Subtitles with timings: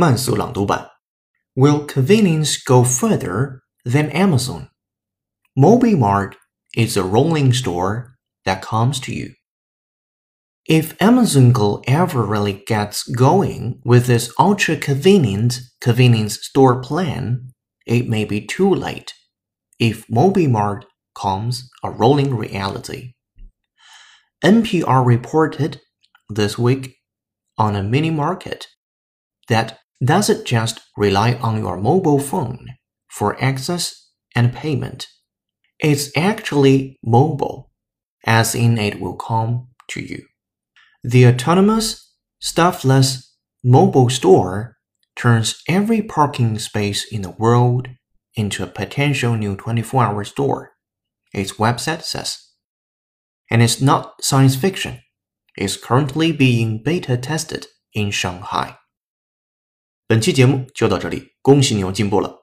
[0.00, 0.90] 慢速朗读版。
[1.54, 4.68] Will convenience go further than Amazon?
[5.56, 6.34] MobiMart
[6.76, 9.32] is a rolling store that comes to you.
[10.68, 17.52] If Amazon Go ever really gets going with its ultra convenient convenience store plan,
[17.86, 19.14] it may be too late
[19.78, 20.82] if MobiMart
[21.14, 23.14] comes a rolling reality.
[24.44, 25.80] NPR reported
[26.28, 26.96] this week
[27.56, 28.66] on a mini market
[29.48, 32.75] that doesn't just rely on your mobile phone
[33.07, 35.07] for access and payment.
[35.79, 37.71] It's actually mobile,
[38.25, 40.25] as in it will come to you.
[41.03, 44.77] The autonomous, staffless mobile store
[45.15, 47.87] turns every parking space in the world
[48.35, 50.71] into a potential new 24 hour store,
[51.33, 52.37] its website says.
[53.49, 55.01] And it's not science fiction.
[55.57, 58.77] It's currently being beta tested in Shanghai.
[60.11, 62.40] 本期节目就到这里，恭喜你又进步了。